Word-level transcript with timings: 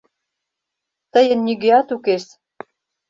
Тыйын 1.11 1.39
нигӧат 1.45 1.87
укес. 1.95 2.25